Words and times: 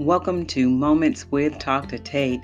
Welcome 0.00 0.46
to 0.46 0.70
Moments 0.70 1.30
with 1.30 1.58
Talk 1.58 1.88
to 1.88 1.98
Tate. 1.98 2.40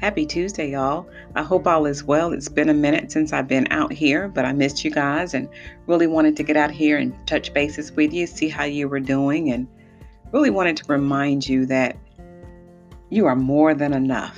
Happy 0.00 0.26
Tuesday, 0.26 0.72
y'all. 0.72 1.08
I 1.36 1.44
hope 1.44 1.64
all 1.64 1.86
is 1.86 2.02
well. 2.02 2.32
It's 2.32 2.48
been 2.48 2.68
a 2.68 2.74
minute 2.74 3.12
since 3.12 3.32
I've 3.32 3.46
been 3.46 3.68
out 3.70 3.92
here, 3.92 4.26
but 4.26 4.44
I 4.44 4.52
missed 4.52 4.84
you 4.84 4.90
guys 4.90 5.32
and 5.32 5.48
really 5.86 6.08
wanted 6.08 6.36
to 6.36 6.42
get 6.42 6.56
out 6.56 6.72
here 6.72 6.98
and 6.98 7.14
touch 7.24 7.54
bases 7.54 7.92
with 7.92 8.12
you, 8.12 8.26
see 8.26 8.48
how 8.48 8.64
you 8.64 8.88
were 8.88 8.98
doing, 8.98 9.52
and 9.52 9.68
really 10.32 10.50
wanted 10.50 10.76
to 10.78 10.84
remind 10.88 11.48
you 11.48 11.64
that 11.66 11.96
you 13.10 13.26
are 13.26 13.36
more 13.36 13.72
than 13.72 13.92
enough. 13.92 14.36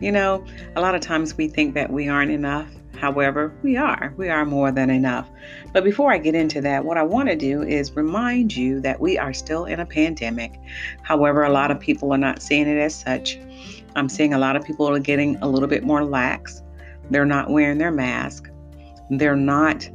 You 0.00 0.12
know, 0.12 0.44
a 0.76 0.80
lot 0.80 0.94
of 0.94 1.00
times 1.00 1.36
we 1.36 1.48
think 1.48 1.74
that 1.74 1.90
we 1.90 2.08
aren't 2.08 2.30
enough, 2.30 2.70
However, 2.98 3.54
we 3.62 3.76
are. 3.76 4.12
We 4.16 4.28
are 4.28 4.44
more 4.44 4.72
than 4.72 4.90
enough. 4.90 5.30
But 5.72 5.84
before 5.84 6.12
I 6.12 6.18
get 6.18 6.34
into 6.34 6.60
that, 6.62 6.84
what 6.84 6.96
I 6.96 7.02
want 7.02 7.28
to 7.28 7.36
do 7.36 7.62
is 7.62 7.94
remind 7.94 8.56
you 8.56 8.80
that 8.80 9.00
we 9.00 9.16
are 9.16 9.32
still 9.32 9.66
in 9.66 9.78
a 9.78 9.86
pandemic. 9.86 10.58
However, 11.02 11.44
a 11.44 11.50
lot 11.50 11.70
of 11.70 11.78
people 11.78 12.12
are 12.12 12.18
not 12.18 12.42
seeing 12.42 12.66
it 12.66 12.78
as 12.78 12.94
such. 12.94 13.38
I'm 13.94 14.08
seeing 14.08 14.34
a 14.34 14.38
lot 14.38 14.56
of 14.56 14.64
people 14.64 14.88
are 14.88 14.98
getting 14.98 15.36
a 15.36 15.48
little 15.48 15.68
bit 15.68 15.84
more 15.84 16.04
lax. 16.04 16.62
They're 17.10 17.24
not 17.24 17.50
wearing 17.50 17.78
their 17.78 17.92
mask. 17.92 18.50
They're 19.10 19.36
not 19.36 19.88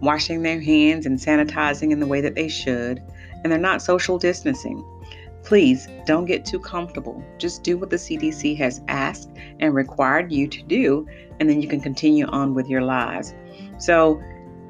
washing 0.00 0.42
their 0.42 0.60
hands 0.60 1.06
and 1.06 1.18
sanitizing 1.18 1.92
in 1.92 2.00
the 2.00 2.06
way 2.06 2.20
that 2.20 2.34
they 2.34 2.48
should. 2.48 3.00
And 3.42 3.52
they're 3.52 3.58
not 3.58 3.80
social 3.80 4.18
distancing. 4.18 4.84
Please 5.42 5.88
don't 6.06 6.26
get 6.26 6.44
too 6.44 6.60
comfortable. 6.60 7.22
Just 7.38 7.62
do 7.62 7.78
what 7.78 7.90
the 7.90 7.96
CDC 7.96 8.56
has 8.58 8.80
asked 8.88 9.30
and 9.58 9.74
required 9.74 10.30
you 10.30 10.46
to 10.48 10.62
do, 10.62 11.06
and 11.38 11.48
then 11.48 11.62
you 11.62 11.68
can 11.68 11.80
continue 11.80 12.26
on 12.26 12.54
with 12.54 12.68
your 12.68 12.82
lives. 12.82 13.34
So 13.78 14.22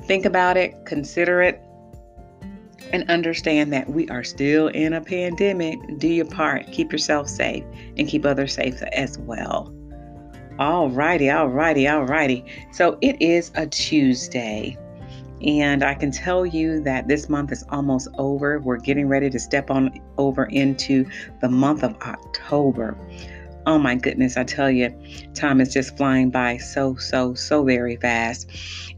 think 0.05 0.24
about 0.24 0.56
it, 0.56 0.74
consider 0.87 1.43
it, 1.43 1.60
and 2.93 3.09
understand 3.10 3.73
that 3.73 3.88
we 3.88 4.09
are 4.09 4.24
still 4.24 4.69
in 4.69 4.93
a 4.95 5.01
pandemic. 5.01 5.79
Do 5.99 6.09
your 6.09 6.24
part, 6.24 6.66
keep 6.73 6.93
yourself 6.93 7.29
safe, 7.29 7.65
and 7.96 8.09
keep 8.09 8.24
others 8.24 8.55
safe 8.55 8.82
as 8.93 9.18
well. 9.18 9.74
All 10.59 10.90
righty, 10.90 11.30
all 11.30 11.49
righty, 11.49 11.88
all 11.88 12.05
righty. 12.05 12.45
So 12.73 12.99
it 13.01 13.21
is 13.21 13.51
a 13.55 13.66
Tuesday. 13.66 14.77
And 15.43 15.83
I 15.83 15.95
can 15.95 16.10
tell 16.10 16.45
you 16.45 16.80
that 16.83 17.09
this 17.09 17.29
month 17.29 17.51
is 17.52 17.65
almost 17.71 18.09
over. 18.19 18.59
We're 18.60 18.77
getting 18.77 19.09
ready 19.09 19.30
to 19.30 19.38
step 19.38 19.71
on 19.71 19.99
over 20.19 20.45
into 20.46 21.09
the 21.41 21.49
month 21.49 21.83
of 21.83 21.96
October. 22.02 22.96
Oh 23.66 23.79
my 23.79 23.95
goodness, 23.95 24.37
I 24.37 24.45
tell 24.45 24.71
you, 24.71 24.91
time 25.35 25.61
is 25.61 25.73
just 25.73 25.96
flying 25.96 26.30
by 26.30 26.57
so, 26.57 26.96
so, 26.96 27.35
so 27.35 27.63
very 27.63 27.96
fast. 27.96 28.51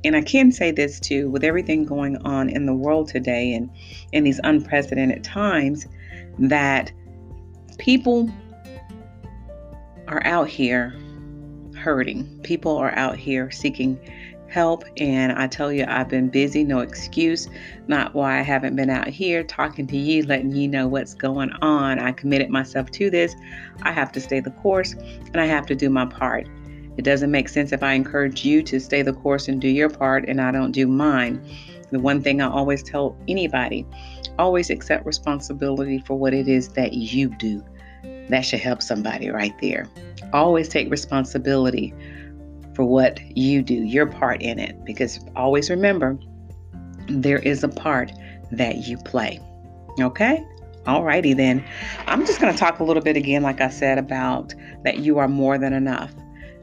And 0.05 0.17
I 0.17 0.23
can 0.23 0.53
say 0.53 0.70
this 0.70 0.98
too 1.01 1.31
with 1.31 1.45
everything 1.45 1.85
going 1.85 2.17
on 2.19 2.48
in 2.48 2.67
the 2.67 2.75
world 2.75 3.09
today 3.09 3.55
and 3.55 3.70
in 4.13 4.25
these 4.25 4.41
unprecedented 4.45 5.25
times, 5.25 5.87
that 6.39 6.93
people 7.79 8.31
are 10.09 10.25
out 10.25 10.48
here 10.48 10.95
hurting. 11.77 12.41
People 12.43 12.77
are 12.77 12.97
out 12.97 13.17
here 13.17 13.51
seeking 13.51 13.98
help. 14.53 14.84
And 14.98 15.33
I 15.33 15.47
tell 15.47 15.72
you, 15.72 15.84
I've 15.89 16.08
been 16.08 16.28
busy, 16.28 16.62
no 16.62 16.81
excuse. 16.81 17.48
Not 17.89 18.14
why 18.14 18.39
I 18.39 18.42
haven't 18.42 18.77
been 18.77 18.91
out 18.91 19.08
here 19.08 19.42
talking 19.42 19.86
to 19.86 19.97
you, 19.97 20.25
letting 20.25 20.53
you 20.53 20.69
know 20.69 20.86
what's 20.86 21.14
going 21.14 21.50
on. 21.62 21.98
I 21.98 22.12
committed 22.12 22.50
myself 22.50 22.91
to 22.92 23.11
this. 23.11 23.34
I 23.83 23.92
have 23.92 24.12
to 24.12 24.20
stay 24.20 24.41
the 24.41 24.50
course 24.50 24.92
and 24.92 25.41
I 25.41 25.47
have 25.47 25.67
to 25.67 25.75
do 25.75 25.89
my 25.89 26.06
part. 26.06 26.47
It 26.97 27.05
doesn't 27.05 27.30
make 27.30 27.48
sense 27.48 27.73
if 27.73 27.83
I 27.83 27.95
encourage 27.95 28.45
you 28.45 28.62
to 28.64 28.78
stay 28.78 29.00
the 29.00 29.14
course 29.14 29.48
and 29.48 29.61
do 29.61 29.69
your 29.69 29.89
part 29.89 30.28
and 30.28 30.41
I 30.41 30.53
don't 30.53 30.73
do 30.73 30.86
mine. 30.86 31.42
The 31.91 31.98
one 31.98 32.23
thing 32.23 32.41
I 32.41 32.48
always 32.48 32.83
tell 32.83 33.17
anybody 33.28 33.86
always 34.39 34.70
accept 34.70 35.06
responsibility 35.06 35.98
for 35.98 36.19
what 36.19 36.34
it 36.34 36.48
is 36.48 36.69
that 36.70 36.92
you 36.92 37.28
do. 37.36 37.64
That 38.28 38.42
should 38.42 38.61
help 38.61 38.83
somebody 38.83 39.30
right 39.30 39.55
there. 39.61 39.89
Always 40.33 40.68
take 40.68 40.91
responsibility 40.91 41.95
for 42.75 42.85
what 42.85 43.21
you 43.37 43.63
do, 43.63 43.75
your 43.75 44.07
part 44.07 44.43
in 44.43 44.59
it. 44.59 44.85
Because 44.85 45.21
always 45.37 45.71
remember, 45.71 46.19
there 47.09 47.39
is 47.39 47.63
a 47.63 47.69
part 47.69 48.13
that 48.51 48.87
you 48.87 48.99
play. 48.99 49.41
Okay? 50.01 50.45
Alrighty 50.85 51.37
then. 51.37 51.65
I'm 52.07 52.27
just 52.27 52.41
going 52.41 52.53
to 52.53 52.59
talk 52.59 52.81
a 52.81 52.85
little 52.85 53.03
bit 53.03 53.17
again, 53.17 53.43
like 53.43 53.61
I 53.61 53.69
said, 53.69 53.99
about 53.99 54.55
that 54.85 54.99
you 54.99 55.19
are 55.19 55.29
more 55.29 55.59
than 55.59 55.73
enough. 55.73 56.13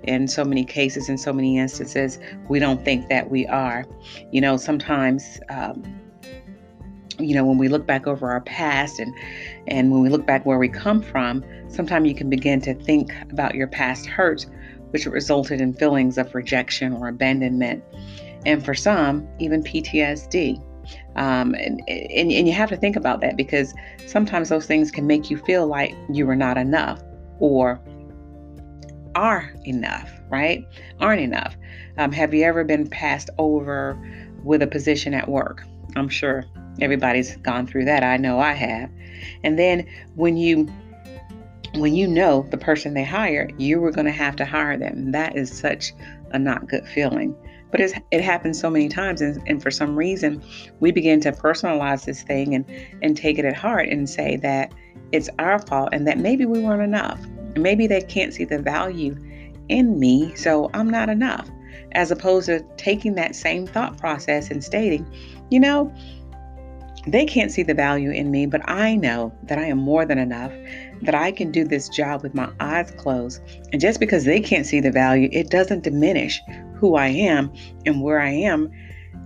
In 0.03 0.27
so 0.27 0.43
many 0.43 0.65
cases, 0.65 1.09
in 1.09 1.17
so 1.17 1.31
many 1.31 1.57
instances, 1.57 2.19
we 2.47 2.59
don't 2.59 2.83
think 2.83 3.09
that 3.09 3.29
we 3.29 3.45
are. 3.47 3.85
You 4.31 4.41
know, 4.41 4.57
sometimes, 4.57 5.39
um, 5.49 5.83
you 7.19 7.35
know, 7.35 7.45
when 7.45 7.57
we 7.57 7.67
look 7.67 7.85
back 7.85 8.07
over 8.07 8.31
our 8.31 8.41
past 8.41 8.99
and 8.99 9.13
and 9.67 9.91
when 9.91 10.01
we 10.01 10.09
look 10.09 10.25
back 10.25 10.45
where 10.45 10.57
we 10.57 10.69
come 10.69 11.01
from, 11.01 11.43
sometimes 11.67 12.07
you 12.07 12.15
can 12.15 12.29
begin 12.29 12.61
to 12.61 12.73
think 12.73 13.11
about 13.29 13.55
your 13.55 13.67
past 13.67 14.05
hurts 14.05 14.47
which 14.91 15.05
resulted 15.05 15.61
in 15.61 15.73
feelings 15.73 16.17
of 16.17 16.33
rejection 16.33 16.93
or 16.93 17.07
abandonment, 17.07 17.83
and 18.45 18.63
for 18.63 18.73
some, 18.73 19.27
even 19.39 19.63
PTSD. 19.63 20.63
Um, 21.15 21.53
and, 21.55 21.81
and, 21.87 22.31
and 22.31 22.47
you 22.47 22.53
have 22.53 22.69
to 22.69 22.77
think 22.77 22.95
about 22.95 23.21
that 23.21 23.37
because 23.37 23.73
sometimes 24.07 24.49
those 24.49 24.65
things 24.65 24.89
can 24.89 25.05
make 25.05 25.29
you 25.29 25.37
feel 25.37 25.67
like 25.67 25.93
you 26.11 26.27
are 26.29 26.35
not 26.35 26.57
enough 26.57 27.01
or 27.39 27.79
are 29.15 29.53
enough, 29.65 30.09
right? 30.29 30.65
Aren't 30.99 31.21
enough. 31.21 31.55
Um, 31.97 32.11
have 32.11 32.33
you 32.33 32.43
ever 32.43 32.63
been 32.63 32.87
passed 32.87 33.29
over 33.37 33.99
with 34.43 34.61
a 34.61 34.67
position 34.67 35.13
at 35.13 35.27
work? 35.27 35.63
I'm 35.95 36.09
sure 36.09 36.45
everybody's 36.81 37.35
gone 37.37 37.67
through 37.67 37.85
that. 37.85 38.03
I 38.03 38.17
know 38.17 38.39
I 38.39 38.53
have. 38.53 38.89
And 39.43 39.59
then 39.59 39.85
when 40.15 40.37
you 40.37 40.67
when 41.75 41.95
you 41.95 42.07
know 42.07 42.47
the 42.49 42.57
person 42.57 42.93
they 42.93 43.03
hire, 43.03 43.49
you 43.57 43.79
were 43.79 43.91
going 43.91 44.05
to 44.05 44.11
have 44.11 44.35
to 44.37 44.45
hire 44.45 44.77
them. 44.77 45.11
That 45.11 45.35
is 45.35 45.55
such 45.55 45.93
a 46.31 46.39
not 46.39 46.67
good 46.67 46.87
feeling. 46.87 47.35
But 47.71 47.81
it 47.81 48.21
happens 48.21 48.59
so 48.59 48.69
many 48.69 48.89
times, 48.89 49.21
and, 49.21 49.41
and 49.47 49.61
for 49.61 49.69
some 49.69 49.95
reason, 49.95 50.43
we 50.79 50.91
begin 50.91 51.19
to 51.21 51.31
personalize 51.31 52.05
this 52.05 52.23
thing 52.23 52.55
and, 52.55 52.65
and 53.03 53.15
take 53.15 53.37
it 53.37 53.45
at 53.45 53.55
heart 53.55 53.89
and 53.89 54.09
say 54.09 54.37
that 54.37 54.73
it's 55.11 55.29
our 55.37 55.59
fault 55.59 55.89
and 55.91 56.07
that 56.07 56.17
maybe 56.17 56.45
we 56.45 56.59
weren't 56.61 56.81
enough. 56.81 57.19
Maybe 57.55 57.85
they 57.85 58.01
can't 58.01 58.33
see 58.33 58.45
the 58.45 58.59
value 58.59 59.15
in 59.69 59.99
me, 59.99 60.33
so 60.35 60.71
I'm 60.73 60.89
not 60.89 61.09
enough. 61.09 61.47
As 61.91 62.09
opposed 62.09 62.47
to 62.47 62.61
taking 62.77 63.15
that 63.15 63.35
same 63.35 63.67
thought 63.67 63.97
process 63.97 64.49
and 64.49 64.63
stating, 64.63 65.05
you 65.51 65.59
know, 65.59 65.93
they 67.07 67.25
can't 67.25 67.51
see 67.51 67.63
the 67.63 67.73
value 67.73 68.11
in 68.11 68.31
me, 68.31 68.45
but 68.45 68.67
I 68.69 68.95
know 68.95 69.31
that 69.43 69.57
I 69.57 69.65
am 69.65 69.77
more 69.77 70.05
than 70.05 70.17
enough, 70.17 70.51
that 71.01 71.15
I 71.15 71.31
can 71.31 71.51
do 71.51 71.63
this 71.63 71.89
job 71.89 72.23
with 72.23 72.33
my 72.33 72.49
eyes 72.59 72.91
closed. 72.91 73.41
And 73.71 73.81
just 73.81 73.99
because 73.99 74.25
they 74.25 74.39
can't 74.39 74.65
see 74.65 74.79
the 74.79 74.91
value, 74.91 75.29
it 75.31 75.49
doesn't 75.49 75.83
diminish 75.83 76.41
who 76.75 76.95
I 76.95 77.07
am 77.07 77.51
and 77.85 78.01
where 78.01 78.19
I 78.19 78.29
am 78.29 78.71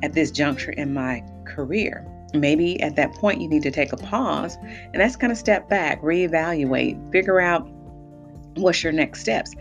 at 0.02 0.14
this 0.14 0.32
juncture 0.32 0.72
in 0.72 0.94
my 0.94 1.24
career. 1.46 2.08
Maybe 2.34 2.82
at 2.82 2.96
that 2.96 3.14
point, 3.14 3.42
you 3.42 3.48
need 3.48 3.64
to 3.64 3.72
take 3.72 3.94
a 3.94 3.98
pause 3.98 4.58
and 4.62 4.96
that's 4.96 5.16
kind 5.16 5.32
of 5.32 5.38
step 5.38 5.70
back, 5.70 6.02
reevaluate, 6.02 7.12
figure 7.12 7.40
out 7.40 7.68
what's 8.56 8.84
your 8.84 8.94
next 8.94 9.22
steps. 9.22 9.54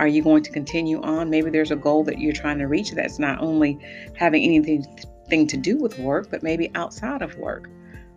Are 0.00 0.08
you 0.08 0.22
going 0.22 0.42
to 0.42 0.50
continue 0.50 1.00
on? 1.02 1.30
Maybe 1.30 1.50
there's 1.50 1.70
a 1.70 1.76
goal 1.76 2.02
that 2.04 2.18
you're 2.18 2.32
trying 2.32 2.58
to 2.58 2.66
reach 2.66 2.90
that's 2.92 3.18
not 3.18 3.40
only 3.40 3.78
having 4.16 4.42
anything 4.42 4.84
thing 5.28 5.46
to 5.46 5.56
do 5.56 5.78
with 5.78 5.98
work, 5.98 6.30
but 6.30 6.42
maybe 6.42 6.70
outside 6.74 7.22
of 7.22 7.36
work. 7.36 7.70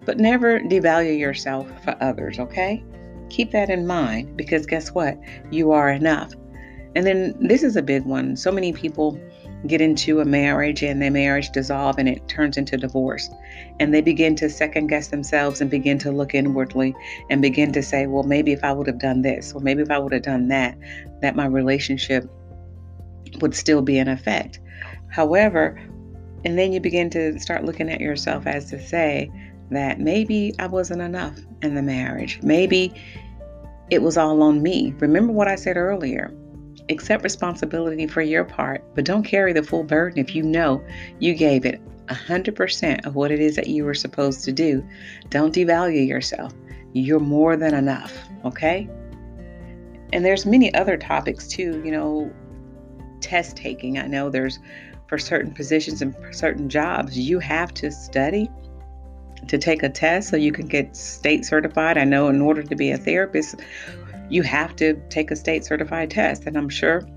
But 0.05 0.17
never 0.17 0.59
devalue 0.59 1.17
yourself 1.17 1.67
for 1.83 1.95
others, 2.01 2.39
okay? 2.39 2.83
Keep 3.29 3.51
that 3.51 3.69
in 3.69 3.85
mind 3.85 4.37
because 4.37 4.65
guess 4.65 4.89
what? 4.93 5.17
You 5.51 5.71
are 5.71 5.89
enough. 5.89 6.33
And 6.95 7.05
then 7.05 7.35
this 7.39 7.63
is 7.63 7.75
a 7.75 7.81
big 7.81 8.05
one. 8.05 8.35
So 8.35 8.51
many 8.51 8.73
people 8.73 9.19
get 9.65 9.81
into 9.81 10.19
a 10.19 10.25
marriage 10.25 10.83
and 10.83 11.01
their 11.01 11.11
marriage 11.11 11.49
dissolve 11.49 11.97
and 11.97 12.07
it 12.07 12.27
turns 12.27 12.57
into 12.57 12.77
divorce. 12.77 13.29
And 13.79 13.93
they 13.93 14.01
begin 14.01 14.35
to 14.37 14.49
second 14.49 14.87
guess 14.87 15.07
themselves 15.07 15.61
and 15.61 15.69
begin 15.69 15.97
to 15.99 16.11
look 16.11 16.35
inwardly 16.35 16.95
and 17.29 17.41
begin 17.41 17.71
to 17.73 17.81
say, 17.81 18.07
well, 18.07 18.23
maybe 18.23 18.51
if 18.51 18.63
I 18.63 18.71
would 18.71 18.87
have 18.87 18.99
done 18.99 19.23
this 19.23 19.53
or 19.53 19.61
maybe 19.61 19.81
if 19.81 19.91
I 19.91 19.99
would 19.99 20.13
have 20.13 20.21
done 20.21 20.47
that, 20.49 20.77
that 21.21 21.35
my 21.35 21.45
relationship 21.45 22.29
would 23.41 23.55
still 23.55 23.81
be 23.81 23.97
in 23.97 24.07
effect. 24.07 24.59
However, 25.09 25.79
and 26.45 26.57
then 26.57 26.71
you 26.71 26.79
begin 26.79 27.09
to 27.11 27.39
start 27.39 27.65
looking 27.65 27.89
at 27.89 27.99
yourself 27.99 28.45
as 28.45 28.69
to 28.69 28.79
say 28.79 29.29
that 29.71 29.99
maybe 29.99 30.53
I 30.59 30.67
wasn't 30.67 31.01
enough 31.01 31.37
in 31.61 31.75
the 31.75 31.81
marriage. 31.81 32.39
Maybe 32.41 32.93
it 33.89 34.01
was 34.01 34.17
all 34.17 34.41
on 34.41 34.61
me. 34.61 34.93
Remember 34.99 35.33
what 35.33 35.47
I 35.47 35.55
said 35.55 35.77
earlier. 35.77 36.33
Accept 36.89 37.23
responsibility 37.23 38.07
for 38.07 38.21
your 38.21 38.45
part, 38.45 38.83
but 38.95 39.05
don't 39.05 39.23
carry 39.23 39.53
the 39.53 39.63
full 39.63 39.83
burden 39.83 40.19
if 40.19 40.35
you 40.35 40.43
know 40.43 40.83
you 41.19 41.33
gave 41.33 41.65
it 41.65 41.81
100% 42.07 43.05
of 43.05 43.15
what 43.15 43.31
it 43.31 43.39
is 43.39 43.55
that 43.55 43.67
you 43.67 43.83
were 43.83 43.93
supposed 43.93 44.43
to 44.45 44.51
do. 44.51 44.87
Don't 45.29 45.53
devalue 45.53 46.07
yourself. 46.07 46.53
You're 46.93 47.19
more 47.19 47.57
than 47.57 47.73
enough, 47.73 48.17
okay? 48.45 48.89
And 50.13 50.23
there's 50.23 50.45
many 50.45 50.73
other 50.73 50.95
topics 50.95 51.47
too, 51.47 51.81
you 51.83 51.91
know, 51.91 52.31
test 53.19 53.57
taking. 53.57 53.97
I 53.99 54.07
know 54.07 54.29
there's 54.29 54.59
for 55.07 55.17
certain 55.17 55.53
positions 55.53 56.01
and 56.01 56.15
certain 56.31 56.69
jobs, 56.69 57.17
you 57.17 57.39
have 57.39 57.73
to 57.75 57.91
study 57.91 58.49
to 59.47 59.57
take 59.57 59.83
a 59.83 59.89
test 59.89 60.29
so 60.29 60.37
you 60.37 60.51
can 60.51 60.67
get 60.67 60.95
state 60.95 61.45
certified. 61.45 61.97
I 61.97 62.03
know 62.03 62.27
in 62.27 62.41
order 62.41 62.63
to 62.63 62.75
be 62.75 62.91
a 62.91 62.97
therapist, 62.97 63.55
you 64.29 64.43
have 64.43 64.75
to 64.77 64.95
take 65.09 65.31
a 65.31 65.35
state 65.35 65.65
certified 65.65 66.11
test. 66.11 66.45
And 66.45 66.57
I'm 66.57 66.69
sure 66.69 67.07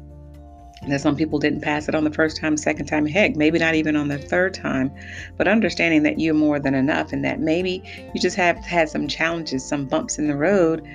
that 0.88 1.00
some 1.00 1.16
people 1.16 1.38
didn't 1.38 1.60
pass 1.60 1.88
it 1.88 1.94
on 1.94 2.04
the 2.04 2.12
first 2.12 2.38
time, 2.38 2.56
second 2.56 2.86
time, 2.86 3.04
heck, 3.06 3.36
maybe 3.36 3.58
not 3.58 3.74
even 3.74 3.96
on 3.96 4.08
the 4.08 4.18
third 4.18 4.54
time. 4.54 4.90
But 5.36 5.48
understanding 5.48 6.02
that 6.04 6.18
you're 6.18 6.34
more 6.34 6.58
than 6.58 6.74
enough 6.74 7.12
and 7.12 7.24
that 7.24 7.40
maybe 7.40 7.82
you 8.14 8.20
just 8.20 8.36
have 8.36 8.56
had 8.58 8.88
some 8.88 9.06
challenges, 9.06 9.66
some 9.66 9.86
bumps 9.86 10.18
in 10.18 10.28
the 10.28 10.36
road 10.36 10.86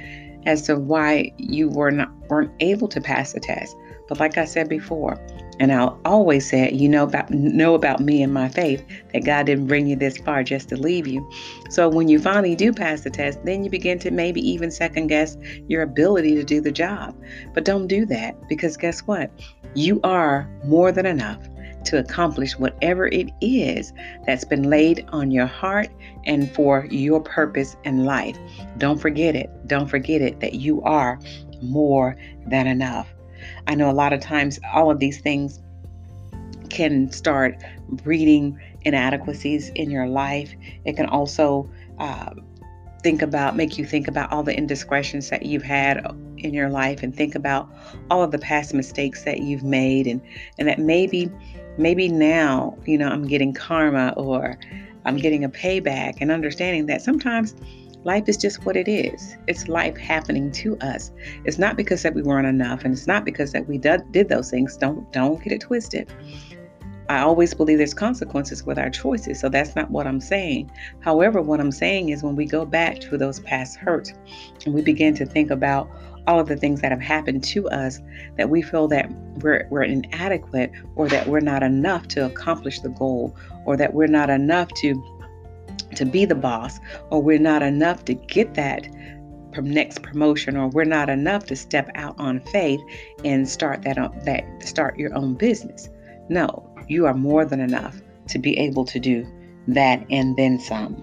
as 0.46 0.64
to 0.64 0.76
why 0.76 1.32
you 1.38 1.70
were 1.70 1.92
not 1.92 2.12
weren't 2.30 2.52
able 2.60 2.88
to 2.88 3.02
pass 3.02 3.34
the 3.34 3.40
test. 3.40 3.76
But 4.08 4.20
like 4.20 4.38
I 4.38 4.46
said 4.46 4.70
before, 4.70 5.20
and 5.60 5.72
I'll 5.72 6.00
always 6.06 6.50
say 6.50 6.64
it, 6.64 6.74
you 6.74 6.90
know 6.90 7.04
about 7.04 7.30
know 7.32 7.76
about 7.76 8.00
me 8.00 8.22
and 8.22 8.34
my 8.34 8.50
faith 8.50 8.86
that 9.14 9.24
God 9.24 9.46
didn't 9.46 9.68
bring 9.68 9.88
you 9.88 9.96
this 9.96 10.18
far 10.18 10.44
just 10.44 10.70
to 10.70 10.78
leave 10.78 11.08
you. 11.08 11.28
So 11.70 11.88
when 11.90 12.08
you 12.08 12.20
finally 12.20 12.56
do 12.56 12.74
pass 12.74 13.02
the 13.02 13.10
test, 13.10 13.44
then 13.46 13.64
you 13.64 13.70
begin 13.70 14.00
to 14.00 14.12
maybe 14.12 14.42
even 14.48 14.70
second 14.70 15.08
guess 15.08 15.38
your 15.68 15.82
ability 15.82 16.36
to 16.36 16.44
do 16.44 16.60
the 16.62 16.72
job. 16.72 17.16
But 17.54 17.66
don't 17.66 17.88
do 17.88 18.06
that 18.08 18.36
because 18.50 18.76
guess 18.78 19.02
what? 19.02 19.32
You 19.76 20.02
are 20.04 20.50
more 20.66 20.92
than 20.92 21.06
enough 21.06 21.40
to 21.86 22.00
accomplish 22.00 22.58
whatever 22.58 23.08
it 23.08 23.30
is 23.42 23.94
that's 24.26 24.44
been 24.44 24.64
laid 24.64 25.06
on 25.10 25.32
your 25.32 25.46
heart 25.46 25.90
and 26.26 26.52
for 26.54 26.88
your 26.90 27.22
purpose 27.22 27.78
in 27.84 28.04
life. 28.04 28.38
Don't 28.78 29.00
forget 29.00 29.36
it. 29.36 29.50
Don't 29.68 29.88
forget 29.88 30.22
it 30.22 30.40
that 30.40 30.56
you 30.56 30.82
are 30.82 31.20
more 31.62 32.18
than 32.48 32.68
enough. 32.68 33.08
I 33.68 33.76
know 33.76 33.90
a 33.90 33.94
lot 33.94 34.14
of 34.14 34.20
times 34.20 34.60
all 34.74 34.92
of 34.92 35.00
these 35.00 35.20
things 35.20 35.62
can 36.70 37.12
start 37.12 37.64
breeding 37.90 38.60
inadequacies 38.82 39.70
in 39.70 39.90
your 39.90 40.08
life. 40.08 40.54
It 40.84 40.96
can 40.96 41.06
also 41.06 41.70
uh, 42.00 42.32
think 43.04 43.22
about, 43.22 43.56
make 43.56 43.78
you 43.78 43.86
think 43.86 44.08
about 44.08 44.32
all 44.32 44.44
the 44.44 44.56
indiscretions 44.56 45.30
that 45.30 45.46
you've 45.46 45.64
had 45.64 46.06
in 46.38 46.54
your 46.54 46.70
life 46.70 47.04
and 47.04 47.16
think 47.16 47.36
about 47.36 47.70
all 48.10 48.24
of 48.24 48.32
the 48.32 48.40
past 48.40 48.74
mistakes 48.74 49.24
that 49.24 49.40
you've 49.40 49.64
made 49.64 50.08
and, 50.08 50.22
and 50.58 50.68
that 50.68 50.80
maybe, 50.80 51.32
maybe 51.78 52.08
now, 52.08 52.78
you 52.86 52.98
know, 52.98 53.08
I'm 53.08 53.28
getting 53.28 53.54
karma 53.54 54.14
or 54.18 54.58
I'm 55.06 55.18
getting 55.18 55.44
a 55.44 55.50
payback 55.50 56.18
and 56.20 56.32
understanding 56.32 56.88
that 56.88 57.02
sometimes 57.02 57.56
Life 58.06 58.30
is 58.30 58.38
just 58.38 58.64
what 58.68 58.78
it 58.78 58.88
is. 58.88 59.36
It's 59.48 59.68
life 59.68 59.98
happening 59.98 60.52
to 60.52 60.78
us. 60.78 61.12
It's 61.44 61.58
not 61.58 61.76
because 61.76 62.04
that 62.04 62.14
we 62.14 62.22
weren't 62.22 62.46
enough, 62.46 62.86
and 62.86 62.94
it's 62.94 63.08
not 63.08 63.26
because 63.26 63.52
that 63.54 63.68
we 63.68 63.80
did, 63.80 64.12
did 64.12 64.30
those 64.30 64.52
things. 64.52 64.78
Don't 64.78 65.12
don't 65.12 65.44
get 65.44 65.54
it 65.54 65.62
twisted. 65.62 66.14
I 67.10 67.22
always 67.22 67.56
believe 67.56 67.80
there's 67.80 67.96
consequences 67.96 68.64
with 68.64 68.78
our 68.78 68.92
choices, 68.92 69.40
so 69.40 69.50
that's 69.50 69.76
not 69.76 69.90
what 69.90 70.06
I'm 70.06 70.22
saying. 70.22 70.70
However, 71.00 71.42
what 71.42 71.60
I'm 71.60 71.72
saying 71.72 72.10
is 72.10 72.22
when 72.22 72.36
we 72.36 72.46
go 72.46 72.64
back 72.64 73.00
to 73.02 73.18
those 73.18 73.40
past 73.40 73.76
hurts 73.78 74.14
and 74.66 74.76
we 74.76 74.84
begin 74.84 75.16
to 75.16 75.26
think 75.26 75.50
about 75.50 75.90
all 76.28 76.40
of 76.40 76.48
the 76.48 76.58
things 76.58 76.82
that 76.82 76.92
have 76.92 77.02
happened 77.02 77.44
to 77.44 77.68
us 77.70 78.00
that 78.38 78.50
we 78.50 78.62
feel 78.62 78.88
that 78.88 79.12
we're, 79.42 79.68
we're 79.70 79.84
inadequate 79.84 80.72
or 80.96 81.08
that 81.08 81.28
we're 81.28 81.40
not 81.40 81.62
enough 81.62 82.08
to 82.10 82.26
accomplish 82.26 82.80
the 82.80 82.90
goal 82.90 83.36
or 83.66 83.78
that 83.78 83.94
we're 83.94 84.08
not 84.08 84.30
enough 84.30 84.70
to 84.70 84.94
to 85.96 86.06
be 86.06 86.26
the 86.26 86.36
boss, 86.36 86.80
or 87.10 87.22
we're 87.22 87.40
not 87.40 87.62
enough 87.62 88.06
to 88.06 88.14
get 88.14 88.54
that 88.56 88.88
next 89.62 90.02
promotion, 90.02 90.58
or 90.58 90.68
we're 90.68 90.84
not 90.84 91.10
enough 91.10 91.46
to 91.46 91.56
step 91.56 91.90
out 91.96 92.16
on 92.18 92.42
faith 92.42 92.82
and 93.24 93.48
start 93.48 93.84
that 93.84 93.98
that 94.26 94.44
start 94.64 94.98
your 95.00 95.16
own 95.16 95.36
business. 95.36 95.90
No, 96.30 96.68
you 96.88 97.06
are 97.06 97.14
more 97.14 97.46
than 97.46 97.62
enough 97.62 98.02
to 98.28 98.40
be 98.40 98.58
able 98.58 98.86
to 98.86 99.00
do 99.00 99.26
that 99.68 100.06
and 100.10 100.36
then 100.36 100.60
some. 100.60 101.02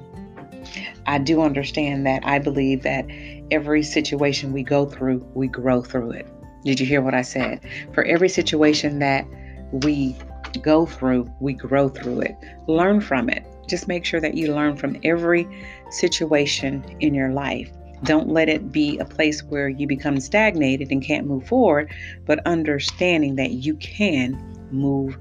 I 1.06 1.18
do 1.18 1.42
understand 1.42 2.06
that. 2.06 2.24
I 2.24 2.38
believe 2.38 2.82
that 2.82 3.06
every 3.50 3.82
situation 3.82 4.52
we 4.52 4.62
go 4.62 4.86
through, 4.86 5.26
we 5.34 5.48
grow 5.48 5.82
through 5.82 6.12
it. 6.12 6.28
Did 6.64 6.78
you 6.78 6.86
hear 6.86 7.02
what 7.02 7.14
I 7.14 7.22
said? 7.22 7.60
For 7.92 8.04
every 8.04 8.28
situation 8.28 9.00
that 9.00 9.26
we 9.72 10.16
go 10.58 10.86
through, 10.86 11.30
we 11.40 11.52
grow 11.52 11.88
through 11.88 12.20
it. 12.20 12.36
Learn 12.66 13.00
from 13.00 13.28
it. 13.28 13.44
Just 13.68 13.88
make 13.88 14.04
sure 14.04 14.20
that 14.20 14.34
you 14.34 14.54
learn 14.54 14.76
from 14.76 14.96
every 15.04 15.46
situation 15.90 16.84
in 17.00 17.14
your 17.14 17.30
life. 17.30 17.70
Don't 18.04 18.28
let 18.28 18.48
it 18.48 18.72
be 18.72 18.98
a 18.98 19.04
place 19.04 19.42
where 19.44 19.68
you 19.68 19.86
become 19.86 20.18
stagnated 20.18 20.90
and 20.90 21.02
can't 21.02 21.26
move 21.26 21.46
forward, 21.46 21.92
but 22.26 22.44
understanding 22.46 23.36
that 23.36 23.52
you 23.52 23.76
can 23.76 24.36
move 24.72 25.16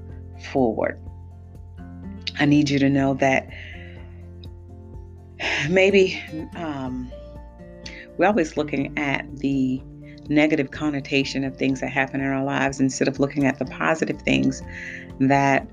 forward. 0.52 0.98
I 2.40 2.44
need 2.44 2.70
you 2.70 2.78
to 2.80 2.90
know 2.90 3.14
that 3.14 3.48
maybe 5.70 6.20
um, 6.56 7.12
we're 8.16 8.26
always 8.26 8.56
looking 8.56 8.96
at 8.98 9.38
the 9.38 9.80
negative 10.28 10.70
connotation 10.70 11.44
of 11.44 11.56
things 11.56 11.80
that 11.80 11.90
happen 11.90 12.20
in 12.20 12.26
our 12.26 12.44
lives 12.44 12.80
instead 12.80 13.08
of 13.08 13.18
looking 13.20 13.44
at 13.44 13.58
the 13.58 13.64
positive 13.66 14.20
things 14.22 14.62
that 15.20 15.66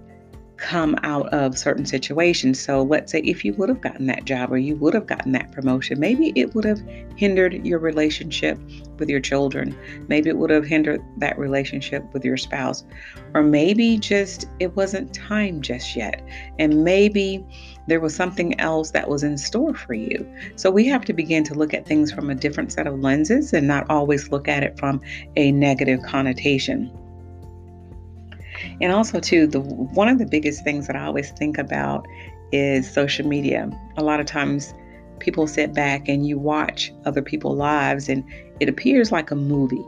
come 0.60 0.96
out 1.04 1.28
of 1.30 1.58
certain 1.58 1.86
situations. 1.86 2.60
So 2.60 2.84
let's 2.84 3.12
say 3.12 3.20
if 3.20 3.46
you 3.46 3.54
would 3.54 3.70
have 3.70 3.82
gotten 3.82 4.08
that 4.08 4.26
job 4.26 4.52
or 4.52 4.58
you 4.58 4.76
would 4.76 4.94
have 4.94 5.08
gotten 5.08 5.32
that 5.32 5.52
promotion, 5.52 6.00
maybe 6.00 6.34
it 6.36 6.54
would 6.54 6.66
have 6.66 6.82
hindered 7.16 7.66
your 7.66 7.80
relationship 7.80 8.60
with 8.98 9.10
your 9.10 9.22
children. 9.22 9.78
Maybe 10.08 10.30
it 10.30 10.38
would 10.38 10.50
have 10.50 10.66
hindered 10.66 11.02
that 11.18 11.38
relationship 11.40 12.04
with 12.14 12.26
your 12.26 12.38
spouse. 12.38 12.84
Or 13.34 13.42
maybe 13.42 13.98
just 13.98 14.48
it 14.60 14.76
wasn't 14.76 15.14
time 15.14 15.62
just 15.62 15.96
yet. 15.96 16.22
And 16.58 16.84
maybe 16.84 17.46
there 17.88 18.02
was 18.02 18.16
something 18.16 18.60
else 18.60 18.92
that 18.92 19.08
was 19.08 19.24
in 19.24 19.38
store 19.38 19.74
for 19.74 19.94
you. 19.94 20.30
So 20.56 20.70
we 20.70 20.86
have 20.88 21.06
to 21.06 21.14
begin 21.14 21.44
to 21.46 21.54
look 21.54 21.74
at 21.74 21.86
things 21.86 22.12
from 22.12 22.30
a 22.30 22.36
different 22.36 22.74
set 22.74 22.86
of 22.86 23.00
lenses 23.00 23.54
and 23.54 23.68
not 23.68 23.90
always 23.90 24.30
look 24.30 24.48
at 24.48 24.64
it 24.64 24.78
from 24.78 25.02
a 25.38 25.52
negative 25.52 26.02
connotation. 26.04 26.92
And 28.82 28.92
also, 28.92 29.20
too, 29.20 29.48
the 29.48 29.60
one 29.60 30.08
of 30.08 30.18
the 30.18 30.26
biggest 30.26 30.64
things 30.64 30.88
that 30.88 30.96
I 30.96 31.06
always 31.06 31.32
think 31.32 31.58
about 31.58 32.08
is 32.52 32.92
social 32.92 33.28
media. 33.28 33.70
A 33.98 34.04
lot 34.04 34.20
of 34.20 34.26
times, 34.26 34.74
people 35.20 35.48
sit 35.48 35.74
back 35.74 36.08
and 36.08 36.26
you 36.28 36.40
watch 36.40 36.94
other 37.06 37.22
people's 37.22 37.58
lives, 37.58 38.10
and 38.10 38.24
it 38.60 38.70
appears 38.70 39.12
like 39.12 39.32
a 39.32 39.36
movie. 39.36 39.86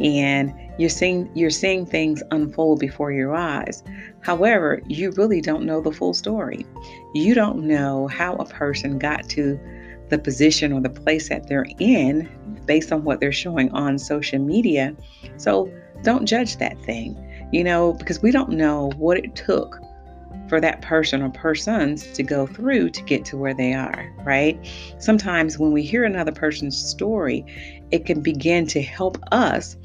And 0.00 0.52
you're 0.78 0.88
seeing 0.88 1.30
you're 1.34 1.50
seeing 1.50 1.86
things 1.86 2.22
unfold 2.30 2.80
before 2.80 3.12
your 3.12 3.34
eyes. 3.34 3.82
However, 4.20 4.80
you 4.86 5.10
really 5.12 5.40
don't 5.40 5.64
know 5.64 5.80
the 5.80 5.92
full 5.92 6.14
story. 6.14 6.66
You 7.14 7.34
don't 7.34 7.66
know 7.66 8.08
how 8.08 8.34
a 8.36 8.44
person 8.44 8.98
got 8.98 9.28
to 9.30 9.58
the 10.08 10.18
position 10.18 10.72
or 10.72 10.80
the 10.80 10.88
place 10.88 11.28
that 11.28 11.48
they're 11.48 11.66
in 11.78 12.28
based 12.64 12.92
on 12.92 13.04
what 13.04 13.20
they're 13.20 13.32
showing 13.32 13.70
on 13.72 13.98
social 13.98 14.38
media. 14.38 14.94
So 15.36 15.72
don't 16.02 16.26
judge 16.26 16.56
that 16.58 16.78
thing 16.82 17.16
you 17.52 17.64
know, 17.64 17.94
because 17.94 18.20
we 18.22 18.30
don't 18.30 18.50
know 18.50 18.90
what 18.96 19.18
it 19.18 19.34
took 19.34 19.80
for 20.48 20.60
that 20.60 20.80
person 20.82 21.22
or 21.22 21.30
persons 21.30 22.06
to 22.12 22.22
go 22.22 22.46
through 22.46 22.90
to 22.90 23.02
get 23.02 23.24
to 23.26 23.36
where 23.36 23.54
they 23.54 23.74
are, 23.74 24.12
right? 24.24 24.58
Sometimes 24.98 25.58
when 25.58 25.72
we 25.72 25.82
hear 25.82 26.04
another 26.04 26.32
person's 26.32 26.76
story, 26.76 27.44
it 27.90 28.06
can 28.06 28.22
begin 28.22 28.66
to 28.68 28.82
help 28.82 29.18
us 29.30 29.76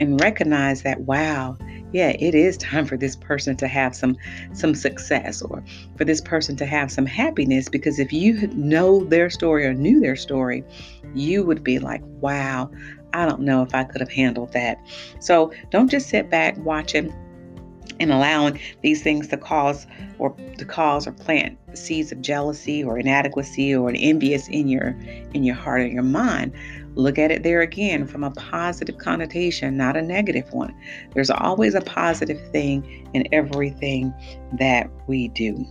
and 0.00 0.20
recognize 0.20 0.82
that 0.82 1.00
wow, 1.02 1.56
yeah, 1.92 2.10
it 2.18 2.34
is 2.34 2.56
time 2.58 2.84
for 2.84 2.96
this 2.96 3.16
person 3.16 3.56
to 3.56 3.68
have 3.68 3.94
some 3.94 4.16
some 4.52 4.74
success 4.74 5.40
or 5.40 5.62
for 5.96 6.04
this 6.04 6.20
person 6.20 6.56
to 6.56 6.66
have 6.66 6.90
some 6.90 7.06
happiness 7.06 7.68
because 7.68 7.98
if 7.98 8.12
you 8.12 8.48
know 8.48 9.04
their 9.04 9.30
story 9.30 9.64
or 9.64 9.72
knew 9.72 10.00
their 10.00 10.16
story, 10.16 10.64
you 11.14 11.44
would 11.44 11.62
be 11.62 11.78
like, 11.78 12.02
wow, 12.20 12.70
I 13.16 13.24
don't 13.24 13.40
know 13.40 13.62
if 13.62 13.74
I 13.74 13.82
could 13.84 14.02
have 14.02 14.12
handled 14.12 14.52
that. 14.52 14.78
So 15.20 15.50
don't 15.70 15.90
just 15.90 16.10
sit 16.10 16.28
back 16.28 16.54
watching 16.58 17.14
and 17.98 18.12
allowing 18.12 18.60
these 18.82 19.02
things 19.02 19.28
to 19.28 19.38
cause 19.38 19.86
or 20.18 20.36
to 20.58 20.64
cause 20.66 21.06
or 21.06 21.12
plant 21.12 21.58
seeds 21.72 22.12
of 22.12 22.20
jealousy 22.20 22.84
or 22.84 22.98
inadequacy 22.98 23.74
or 23.74 23.88
an 23.88 23.96
envious 23.96 24.48
in 24.48 24.68
your 24.68 24.88
in 25.32 25.44
your 25.44 25.54
heart 25.54 25.80
or 25.80 25.86
your 25.86 26.02
mind. 26.02 26.52
Look 26.94 27.18
at 27.18 27.30
it 27.30 27.42
there 27.42 27.62
again 27.62 28.06
from 28.06 28.22
a 28.22 28.30
positive 28.32 28.98
connotation 28.98 29.78
not 29.78 29.96
a 29.96 30.02
negative 30.02 30.52
one. 30.52 30.74
There's 31.14 31.30
always 31.30 31.74
a 31.74 31.80
positive 31.80 32.40
thing 32.50 33.08
in 33.14 33.26
everything 33.32 34.12
that 34.58 34.90
we 35.06 35.28
do. 35.28 35.66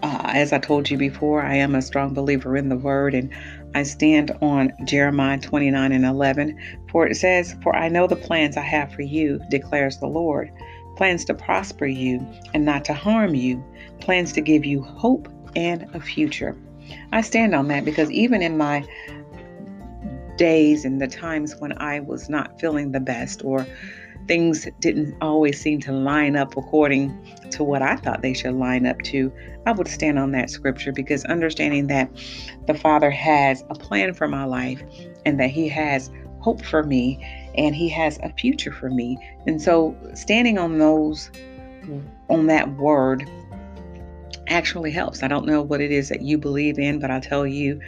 Uh, 0.00 0.30
as 0.32 0.52
I 0.52 0.58
told 0.58 0.88
you 0.90 0.96
before, 0.96 1.42
I 1.42 1.56
am 1.56 1.74
a 1.74 1.82
strong 1.82 2.14
believer 2.14 2.56
in 2.56 2.68
the 2.68 2.76
word, 2.76 3.14
and 3.14 3.30
I 3.74 3.82
stand 3.82 4.30
on 4.40 4.72
Jeremiah 4.84 5.38
29 5.38 5.92
and 5.92 6.04
11. 6.04 6.58
For 6.90 7.06
it 7.06 7.16
says, 7.16 7.54
For 7.62 7.74
I 7.76 7.88
know 7.88 8.06
the 8.06 8.16
plans 8.16 8.56
I 8.56 8.62
have 8.62 8.92
for 8.92 9.02
you, 9.02 9.40
declares 9.50 9.98
the 9.98 10.06
Lord 10.06 10.50
plans 10.98 11.24
to 11.24 11.32
prosper 11.32 11.86
you 11.86 12.26
and 12.52 12.64
not 12.64 12.84
to 12.84 12.92
harm 12.92 13.36
you, 13.36 13.64
plans 14.00 14.32
to 14.32 14.40
give 14.40 14.64
you 14.64 14.82
hope 14.82 15.28
and 15.54 15.86
a 15.94 16.00
future. 16.00 16.56
I 17.12 17.20
stand 17.20 17.54
on 17.54 17.68
that 17.68 17.84
because 17.84 18.10
even 18.10 18.42
in 18.42 18.58
my 18.58 18.84
days 20.36 20.84
and 20.84 21.00
the 21.00 21.06
times 21.06 21.54
when 21.56 21.72
I 21.80 22.00
was 22.00 22.28
not 22.28 22.58
feeling 22.60 22.90
the 22.90 23.00
best 23.00 23.44
or 23.44 23.66
things 24.28 24.68
didn't 24.80 25.16
always 25.20 25.60
seem 25.60 25.80
to 25.80 25.92
line 25.92 26.36
up 26.36 26.56
according 26.56 27.18
to 27.50 27.64
what 27.64 27.82
I 27.82 27.96
thought 27.96 28.22
they 28.22 28.34
should 28.34 28.54
line 28.54 28.86
up 28.86 29.00
to, 29.04 29.32
I 29.66 29.72
would 29.72 29.88
stand 29.88 30.18
on 30.18 30.32
that 30.32 30.50
scripture 30.50 30.92
because 30.92 31.24
understanding 31.24 31.88
that 31.88 32.10
the 32.66 32.74
Father 32.74 33.10
has 33.10 33.64
a 33.70 33.74
plan 33.74 34.14
for 34.14 34.28
my 34.28 34.44
life 34.44 34.82
and 35.24 35.40
that 35.40 35.50
He 35.50 35.68
has 35.68 36.10
hope 36.40 36.64
for 36.64 36.82
me 36.82 37.18
and 37.56 37.74
He 37.74 37.88
has 37.88 38.18
a 38.22 38.32
future 38.34 38.72
for 38.72 38.90
me. 38.90 39.18
And 39.46 39.60
so 39.60 39.96
standing 40.14 40.58
on 40.58 40.78
those, 40.78 41.30
on 42.28 42.46
that 42.46 42.76
word, 42.76 43.28
actually 44.48 44.90
helps. 44.90 45.22
I 45.22 45.28
don't 45.28 45.46
know 45.46 45.62
what 45.62 45.80
it 45.80 45.90
is 45.90 46.08
that 46.08 46.22
you 46.22 46.38
believe 46.38 46.78
in, 46.78 46.98
but 46.98 47.10
I'll 47.10 47.20
tell 47.20 47.46
you 47.46 47.80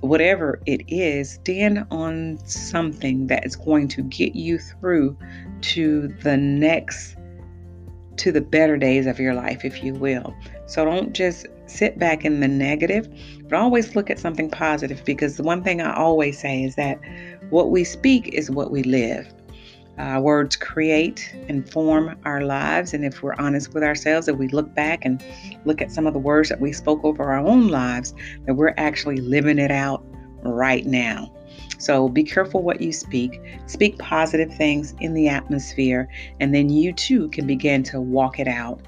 whatever 0.00 0.60
it 0.66 0.82
is, 0.88 1.32
stand 1.32 1.84
on 1.90 2.38
something 2.44 3.26
that 3.28 3.44
is 3.44 3.56
going 3.56 3.88
to 3.88 4.02
get 4.02 4.36
you 4.36 4.58
through 4.58 5.16
to 5.60 6.08
the 6.22 6.36
next, 6.36 7.16
to 8.16 8.32
the 8.32 8.40
better 8.40 8.76
days 8.76 9.06
of 9.06 9.18
your 9.18 9.34
life, 9.34 9.64
if 9.64 9.82
you 9.82 9.94
will. 9.94 10.34
So 10.66 10.84
don't 10.84 11.12
just 11.12 11.46
sit 11.66 11.98
back 11.98 12.24
in 12.24 12.40
the 12.40 12.48
negative, 12.48 13.08
but 13.48 13.58
always 13.58 13.94
look 13.96 14.10
at 14.10 14.18
something 14.18 14.50
positive 14.50 15.04
because 15.04 15.36
the 15.36 15.42
one 15.42 15.62
thing 15.62 15.80
I 15.80 15.94
always 15.94 16.38
say 16.38 16.62
is 16.62 16.76
that 16.76 16.98
what 17.50 17.70
we 17.70 17.84
speak 17.84 18.28
is 18.28 18.50
what 18.50 18.70
we 18.70 18.82
live. 18.82 19.32
Uh, 19.98 20.20
words 20.22 20.54
create 20.54 21.34
and 21.48 21.68
form 21.68 22.16
our 22.24 22.42
lives. 22.42 22.94
And 22.94 23.04
if 23.04 23.20
we're 23.22 23.34
honest 23.34 23.74
with 23.74 23.82
ourselves, 23.82 24.28
if 24.28 24.36
we 24.36 24.46
look 24.48 24.72
back 24.74 25.04
and 25.04 25.22
look 25.64 25.82
at 25.82 25.90
some 25.90 26.06
of 26.06 26.12
the 26.12 26.20
words 26.20 26.48
that 26.50 26.60
we 26.60 26.72
spoke 26.72 27.04
over 27.04 27.24
our 27.24 27.38
own 27.38 27.68
lives, 27.68 28.14
that 28.46 28.54
we're 28.54 28.74
actually 28.76 29.16
living 29.16 29.58
it 29.58 29.72
out 29.72 30.04
right 30.44 30.86
now. 30.86 31.32
So 31.78 32.08
be 32.08 32.22
careful 32.22 32.62
what 32.62 32.80
you 32.80 32.92
speak. 32.92 33.40
Speak 33.66 33.98
positive 33.98 34.54
things 34.54 34.94
in 35.00 35.14
the 35.14 35.28
atmosphere, 35.28 36.08
and 36.38 36.54
then 36.54 36.68
you 36.68 36.92
too 36.92 37.28
can 37.30 37.46
begin 37.46 37.82
to 37.84 38.00
walk 38.00 38.38
it 38.38 38.48
out. 38.48 38.80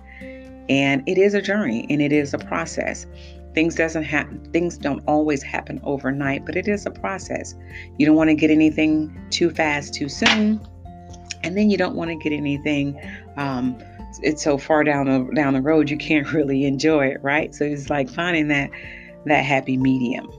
And 0.69 1.03
it 1.09 1.19
is 1.19 1.35
a 1.35 1.43
journey 1.43 1.87
and 1.91 2.01
it 2.01 2.13
is 2.13 2.35
a 2.35 2.39
process. 2.39 3.07
Things 3.55 3.75
doesn't 3.75 4.05
happen 4.05 4.45
things 4.53 4.79
don't 4.79 5.03
always 5.09 5.43
happen 5.43 5.81
overnight, 5.83 6.47
but 6.47 6.55
it 6.55 6.69
is 6.69 6.87
a 6.87 6.91
process. 6.93 7.57
You 7.99 8.07
don't 8.07 8.15
want 8.15 8.31
to 8.31 8.35
get 8.35 8.51
anything 8.51 9.13
too 9.31 9.51
fast 9.51 9.95
too 9.95 10.09
soon 10.09 10.61
and 11.43 11.57
then 11.57 11.71
you 11.71 11.77
don't 11.77 11.95
want 11.95 12.11
to 12.11 12.17
get 12.17 12.33
anything 12.33 13.01
um, 13.37 13.77
it's 14.23 14.43
so 14.43 14.59
far 14.59 14.85
down 14.85 15.07
the 15.07 15.33
down 15.35 15.55
the 15.55 15.63
road 15.63 15.89
you 15.91 15.97
can't 15.97 16.33
really 16.33 16.65
enjoy 16.65 17.07
it 17.07 17.19
right? 17.23 17.55
So 17.55 17.65
it's 17.65 17.91
like 17.91 18.09
finding 18.09 18.49
that 18.49 18.71
that 19.27 19.45
happy 19.45 19.77
medium. 19.77 20.31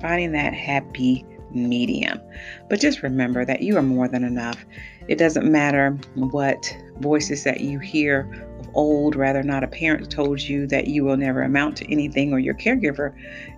Finding 0.00 0.32
that 0.32 0.54
happy 0.54 1.24
medium. 1.50 2.20
But 2.68 2.80
just 2.80 3.02
remember 3.02 3.44
that 3.44 3.62
you 3.62 3.76
are 3.76 3.82
more 3.82 4.06
than 4.08 4.22
enough. 4.22 4.64
It 5.08 5.16
doesn't 5.16 5.50
matter 5.50 5.98
what 6.14 6.76
voices 6.98 7.44
that 7.44 7.60
you 7.60 7.78
hear 7.78 8.47
old 8.74 9.16
rather 9.16 9.42
not 9.42 9.64
a 9.64 9.68
parent 9.68 10.10
told 10.10 10.40
you 10.40 10.66
that 10.66 10.88
you 10.88 11.04
will 11.04 11.16
never 11.16 11.42
amount 11.42 11.76
to 11.76 11.90
anything 11.90 12.32
or 12.32 12.38
your 12.38 12.54
caregiver 12.54 13.14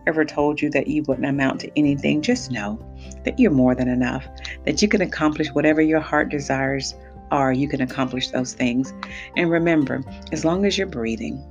ever 0.06 0.24
told 0.24 0.60
you 0.60 0.70
that 0.70 0.88
you 0.88 1.02
wouldn't 1.06 1.26
amount 1.26 1.60
to 1.60 1.70
anything 1.76 2.22
just 2.22 2.50
know 2.50 2.78
that 3.24 3.38
you're 3.38 3.50
more 3.50 3.74
than 3.74 3.88
enough, 3.88 4.26
that 4.64 4.80
you 4.82 4.88
can 4.88 5.00
accomplish 5.00 5.48
whatever 5.48 5.80
your 5.80 6.00
heart 6.00 6.28
desires 6.28 6.94
are, 7.30 7.52
you 7.52 7.68
can 7.68 7.80
accomplish 7.80 8.28
those 8.28 8.54
things. 8.54 8.92
And 9.36 9.50
remember, 9.50 10.02
as 10.32 10.44
long 10.44 10.64
as 10.64 10.76
you're 10.76 10.86
breathing, 10.86 11.42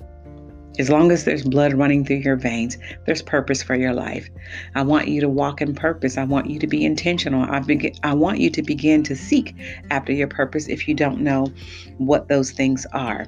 as 0.77 0.89
long 0.89 1.11
as 1.11 1.25
there's 1.25 1.43
blood 1.43 1.73
running 1.73 2.05
through 2.05 2.17
your 2.17 2.37
veins, 2.37 2.77
there's 3.05 3.21
purpose 3.21 3.61
for 3.61 3.75
your 3.75 3.93
life. 3.93 4.29
I 4.75 4.81
want 4.81 5.09
you 5.09 5.19
to 5.19 5.27
walk 5.27 5.61
in 5.61 5.75
purpose. 5.75 6.17
I 6.17 6.23
want 6.23 6.49
you 6.49 6.57
to 6.57 6.67
be 6.67 6.85
intentional. 6.85 7.43
I, 7.43 7.61
I 8.03 8.13
want 8.13 8.39
you 8.39 8.49
to 8.51 8.61
begin 8.61 9.03
to 9.03 9.15
seek 9.15 9.55
after 9.91 10.13
your 10.13 10.29
purpose 10.29 10.69
if 10.69 10.87
you 10.87 10.93
don't 10.93 11.19
know 11.19 11.51
what 11.97 12.29
those 12.29 12.51
things 12.51 12.85
are. 12.93 13.27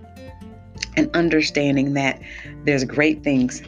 And 0.97 1.09
understanding 1.15 1.93
that 1.93 2.21
there's 2.65 2.83
great 2.83 3.23
things 3.23 3.61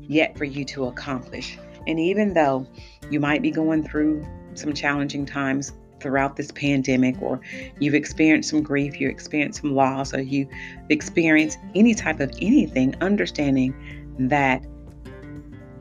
yet 0.00 0.36
for 0.36 0.44
you 0.44 0.64
to 0.66 0.86
accomplish. 0.86 1.58
And 1.86 2.00
even 2.00 2.34
though 2.34 2.66
you 3.10 3.20
might 3.20 3.42
be 3.42 3.50
going 3.50 3.84
through 3.84 4.26
some 4.54 4.72
challenging 4.72 5.26
times 5.26 5.72
throughout 6.00 6.36
this 6.36 6.50
pandemic, 6.52 7.20
or 7.20 7.40
you've 7.78 7.94
experienced 7.94 8.50
some 8.50 8.62
grief, 8.62 9.00
you 9.00 9.08
experienced 9.08 9.60
some 9.60 9.74
loss, 9.74 10.14
or 10.14 10.20
you 10.20 10.48
experience 10.88 11.56
any 11.74 11.94
type 11.94 12.20
of 12.20 12.30
anything, 12.40 12.94
understanding 13.00 13.74
that 14.18 14.64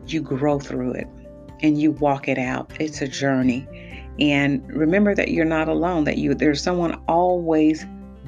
you 0.08 0.22
grow 0.22 0.60
through 0.60 0.94
it 0.94 1.08
and 1.62 1.80
you 1.80 1.92
walk 1.92 2.28
it 2.28 2.38
out. 2.38 2.72
It's 2.80 3.02
a 3.02 3.08
journey. 3.08 3.68
And 4.20 4.68
remember 4.70 5.16
that 5.16 5.32
you're 5.32 5.46
not 5.46 5.68
alone, 5.68 6.04
that 6.04 6.18
you 6.18 6.34
there's 6.34 6.62
someone 6.62 7.02
always 7.08 7.86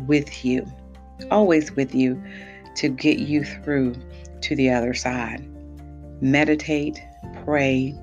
with 0.07 0.43
you, 0.43 0.65
always 1.31 1.71
with 1.71 1.93
you 1.93 2.21
to 2.75 2.89
get 2.89 3.19
you 3.19 3.43
through 3.43 3.95
to 4.41 4.55
the 4.55 4.69
other 4.69 4.93
side. 4.93 5.43
Meditate, 6.21 7.01
pray, 7.43 7.97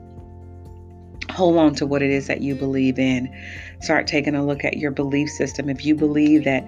hold 1.31 1.57
on 1.57 1.75
to 1.75 1.87
what 1.87 2.02
it 2.02 2.11
is 2.11 2.26
that 2.26 2.40
you 2.40 2.54
believe 2.54 2.99
in. 2.99 3.35
Start 3.81 4.07
taking 4.07 4.35
a 4.35 4.45
look 4.45 4.64
at 4.64 4.76
your 4.76 4.90
belief 4.90 5.31
system. 5.31 5.69
If 5.69 5.85
you 5.85 5.95
believe 5.95 6.45
that 6.45 6.66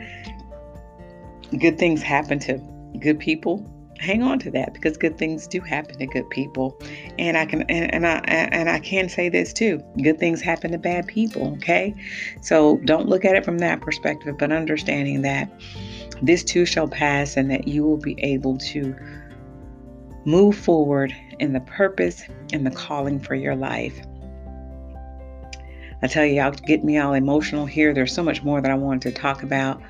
good 1.59 1.79
things 1.79 2.03
happen 2.03 2.39
to 2.41 2.59
good 2.99 3.19
people, 3.19 3.71
hang 3.99 4.23
on 4.23 4.39
to 4.39 4.51
that 4.51 4.75
because 4.75 4.97
good 4.97 5.17
things 5.19 5.47
do 5.47 5.61
happen 5.61 5.99
to 5.99 6.07
good 6.07 6.29
people. 6.31 6.79
And 7.19 7.37
I 7.37 7.47
can 7.47 7.63
and, 7.63 7.93
and 7.95 8.07
I 8.07 8.19
and 8.27 8.69
I 8.69 8.81
can 8.81 9.09
say 9.09 9.29
this 9.29 9.53
too. 9.53 9.83
Good 10.03 10.19
things 10.19 10.41
happen 10.41 10.73
to 10.73 10.79
bad 10.79 11.07
people, 11.07 11.55
okay? 11.57 11.95
So 12.41 12.79
don't 12.85 13.09
look 13.09 13.25
at 13.25 13.37
it 13.37 13.45
from 13.45 13.59
that 13.59 13.81
perspective, 13.81 14.37
but 14.39 14.53
understanding 14.53 15.23
that 15.23 15.51
this 16.27 16.43
too 16.43 16.67
shall 16.67 16.89
pass 16.89 17.37
and 17.37 17.51
that 17.51 17.69
you 17.69 17.85
will 17.85 17.97
be 17.97 18.17
able 18.23 18.59
to 18.59 18.95
move 20.25 20.57
forward 20.57 21.15
in 21.39 21.53
the 21.53 21.61
purpose 21.61 22.23
and 22.53 22.67
the 22.67 22.71
calling 22.71 23.21
for 23.21 23.35
your 23.35 23.57
life. 23.57 23.99
I 26.03 26.07
tell 26.07 26.25
you, 26.25 26.35
y'all 26.35 26.51
get 26.51 26.85
me 26.85 26.99
all 26.99 27.15
emotional 27.15 27.67
here. 27.67 27.95
There's 27.95 28.13
so 28.13 28.23
much 28.23 28.43
more 28.43 28.61
that 28.61 28.71
I 28.71 28.75
wanted 28.75 29.03
to 29.03 29.21
talk 29.21 29.43
about, 29.43 29.81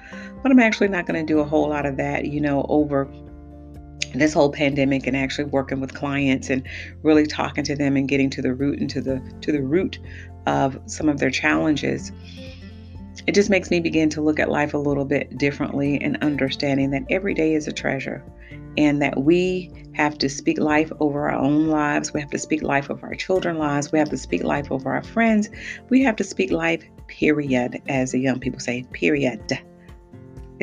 but 0.42 0.52
I'm 0.52 0.60
actually 0.60 0.88
not 0.88 1.06
going 1.06 1.24
to 1.24 1.32
do 1.32 1.40
a 1.40 1.44
whole 1.44 1.68
lot 1.68 1.86
of 1.86 1.96
that, 1.96 2.26
you 2.26 2.40
know, 2.40 2.64
over 2.68 3.08
this 4.14 4.32
whole 4.32 4.50
pandemic 4.50 5.06
and 5.06 5.16
actually 5.16 5.46
working 5.46 5.80
with 5.80 5.94
clients 5.94 6.50
and 6.50 6.66
really 7.02 7.26
talking 7.26 7.64
to 7.64 7.74
them 7.74 7.96
and 7.96 8.08
getting 8.08 8.30
to 8.30 8.42
the 8.42 8.54
root 8.54 8.78
and 8.78 8.88
to 8.90 9.00
the 9.00 9.20
to 9.40 9.50
the 9.50 9.62
root 9.62 9.98
of 10.46 10.78
some 10.86 11.08
of 11.08 11.18
their 11.18 11.30
challenges 11.30 12.12
it 13.26 13.34
just 13.34 13.50
makes 13.50 13.70
me 13.70 13.80
begin 13.80 14.10
to 14.10 14.20
look 14.20 14.38
at 14.38 14.50
life 14.50 14.74
a 14.74 14.78
little 14.78 15.04
bit 15.04 15.36
differently 15.38 16.00
and 16.00 16.16
understanding 16.22 16.90
that 16.90 17.04
every 17.10 17.34
day 17.34 17.54
is 17.54 17.66
a 17.66 17.72
treasure 17.72 18.24
and 18.76 19.00
that 19.00 19.22
we 19.22 19.70
have 19.92 20.18
to 20.18 20.28
speak 20.28 20.58
life 20.58 20.92
over 21.00 21.30
our 21.30 21.38
own 21.38 21.68
lives. 21.68 22.12
We 22.12 22.20
have 22.20 22.30
to 22.30 22.38
speak 22.38 22.62
life 22.62 22.90
over 22.90 23.06
our 23.06 23.14
children's 23.14 23.58
lives. 23.58 23.92
We 23.92 23.98
have 23.98 24.10
to 24.10 24.18
speak 24.18 24.42
life 24.42 24.70
over 24.72 24.92
our 24.92 25.04
friends. 25.04 25.48
We 25.88 26.02
have 26.02 26.16
to 26.16 26.24
speak 26.24 26.50
life, 26.50 26.84
period, 27.06 27.80
as 27.88 28.12
the 28.12 28.18
young 28.18 28.40
people 28.40 28.60
say, 28.60 28.84
period. 28.92 29.60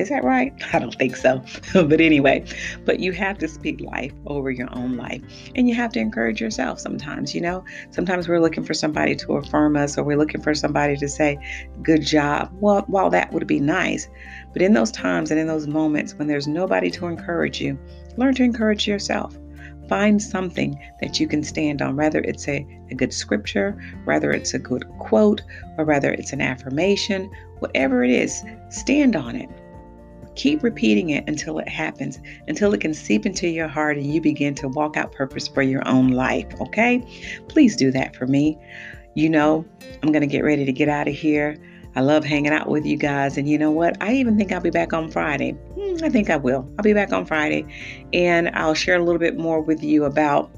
Is 0.02 0.10
that 0.10 0.24
right? 0.24 0.52
I 0.74 0.80
don't 0.80 0.96
think 0.96 1.16
so. 1.16 1.44
but 1.74 2.02
anyway, 2.02 2.44
but 2.86 3.00
you 3.00 3.12
have 3.12 3.38
to 3.38 3.48
speak 3.48 3.80
life 3.82 4.12
over 4.26 4.50
your 4.50 4.68
own 4.76 4.98
life. 4.98 5.22
And 5.56 5.70
you 5.70 5.76
have 5.76 5.92
to 5.94 6.00
encourage 6.00 6.42
yourself 6.42 6.80
sometimes. 6.80 7.36
You 7.36 7.42
know, 7.42 7.64
sometimes 7.92 8.28
we're 8.28 8.42
looking 8.42 8.64
for 8.64 8.74
somebody 8.74 9.16
to 9.18 9.34
affirm 9.34 9.78
us 9.78 9.98
or 9.98 10.04
we're 10.04 10.18
looking 10.18 10.42
for 10.42 10.56
somebody 10.56 10.98
to 10.98 11.08
say, 11.08 11.38
good 11.84 12.02
job. 12.02 12.52
Well, 12.60 12.84
while 12.88 13.12
that 13.12 13.32
would 13.32 13.46
be 13.46 13.60
nice. 13.60 14.10
But 14.54 14.64
in 14.64 14.74
those 14.74 14.92
times 14.92 15.30
and 15.30 15.40
in 15.40 15.46
those 15.46 15.68
moments 15.68 16.16
when 16.16 16.28
there's 16.28 16.48
nobody 16.48 16.90
to 16.92 17.06
encourage 17.06 17.62
you, 17.62 17.78
learn 18.18 18.34
to 18.36 18.44
encourage 18.44 18.88
yourself. 18.88 19.38
Find 19.88 20.22
something 20.22 20.80
that 21.02 21.20
you 21.20 21.28
can 21.28 21.44
stand 21.44 21.82
on, 21.82 21.96
whether 21.96 22.20
it's 22.22 22.48
a, 22.48 22.66
a 22.90 22.96
good 22.96 23.14
scripture, 23.14 23.78
whether 24.06 24.32
it's 24.32 24.54
a 24.54 24.60
good 24.60 24.88
quote, 25.00 25.42
or 25.78 25.86
whether 25.86 26.12
it's 26.12 26.32
an 26.32 26.42
affirmation, 26.42 27.30
whatever 27.60 28.04
it 28.04 28.10
is, 28.10 28.42
stand 28.70 29.16
on 29.16 29.36
it 29.36 29.50
Keep 30.36 30.64
repeating 30.64 31.10
it 31.10 31.28
until 31.28 31.60
it 31.60 31.68
happens, 31.68 32.20
until 32.48 32.74
it 32.74 32.82
can 32.82 32.94
seep 32.94 33.26
into 33.26 33.48
your 33.48 33.68
heart 33.68 33.98
and 33.98 34.06
you 34.06 34.22
begin 34.22 34.56
to 34.56 34.68
walk 34.70 34.98
out 34.98 35.12
purpose 35.12 35.48
for 35.48 35.62
your 35.62 35.86
own 35.88 36.10
life. 36.10 36.48
Okay? 36.62 37.06
Please 37.48 37.76
do 37.76 37.92
that 37.92 38.16
for 38.16 38.28
me. 38.28 38.58
You 39.14 39.30
know, 39.30 39.66
I'm 40.02 40.12
going 40.12 40.22
to 40.22 40.28
get 40.28 40.44
ready 40.44 40.66
to 40.66 40.72
get 40.72 40.88
out 40.88 41.08
of 41.08 41.14
here. 41.14 41.58
I 41.96 42.02
love 42.02 42.24
hanging 42.24 42.54
out 42.54 42.70
with 42.70 42.86
you 42.86 42.96
guys. 42.96 43.38
And 43.38 43.50
you 43.50 43.58
know 43.58 43.72
what? 43.72 44.02
I 44.02 44.14
even 44.14 44.38
think 44.38 44.52
I'll 44.52 44.62
be 44.62 44.70
back 44.70 44.94
on 44.94 45.12
Friday. 45.12 45.52
Hmm, 45.52 46.04
I 46.04 46.10
think 46.10 46.30
I 46.30 46.38
will. 46.38 46.68
I'll 46.78 46.84
be 46.84 46.94
back 46.94 47.12
on 47.12 47.26
Friday 47.26 47.66
and 48.14 48.50
I'll 48.54 48.74
share 48.74 48.96
a 48.96 49.04
little 49.04 49.20
bit 49.20 49.38
more 49.38 49.62
with 49.62 49.84
you 49.84 50.06
about 50.06 50.50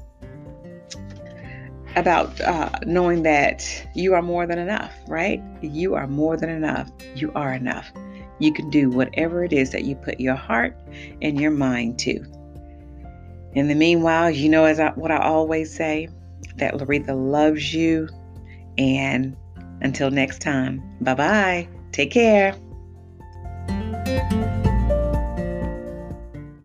about 1.96 2.40
uh, 2.40 2.70
knowing 2.86 3.22
that 3.22 3.86
you 3.94 4.14
are 4.14 4.22
more 4.22 4.46
than 4.46 4.58
enough, 4.58 4.92
right? 5.06 5.40
You 5.62 5.94
are 5.94 6.06
more 6.06 6.36
than 6.36 6.48
enough. 6.50 6.90
You 7.14 7.30
are 7.34 7.52
enough. 7.52 7.92
You 8.38 8.52
can 8.52 8.70
do 8.70 8.90
whatever 8.90 9.44
it 9.44 9.52
is 9.52 9.70
that 9.70 9.84
you 9.84 9.96
put 9.96 10.20
your 10.20 10.34
heart 10.34 10.76
and 11.22 11.40
your 11.40 11.50
mind 11.50 11.98
to. 12.00 12.24
In 13.54 13.68
the 13.68 13.74
meanwhile, 13.74 14.30
you 14.30 14.48
know, 14.48 14.64
as 14.64 14.80
I, 14.80 14.90
what 14.90 15.10
I 15.10 15.18
always 15.18 15.74
say, 15.74 16.08
that 16.56 16.74
Laretha 16.74 17.14
loves 17.14 17.72
you. 17.72 18.08
And 18.76 19.36
until 19.80 20.10
next 20.10 20.40
time, 20.40 20.82
bye 21.00 21.14
bye. 21.14 21.68
Take 21.92 22.10
care. 22.10 22.54